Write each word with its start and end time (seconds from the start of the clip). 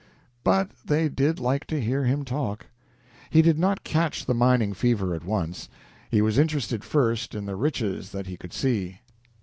But 0.43 0.71
they 0.83 1.09
did 1.09 1.39
like 1.39 1.67
to 1.67 1.79
hear 1.79 2.05
him 2.05 2.25
talk. 2.25 2.65
He 3.29 3.43
did 3.43 3.59
not 3.59 3.83
catch 3.83 4.25
the 4.25 4.33
mining 4.33 4.73
fever 4.73 5.13
at 5.13 5.23
once. 5.23 5.69
He 6.09 6.23
was 6.23 6.39
interested 6.39 6.83
first 6.83 7.35
in 7.35 7.45
the 7.45 7.55
riches 7.55 8.11
that 8.11 8.25
he 8.25 8.35
could 8.35 8.51
see. 8.51 9.01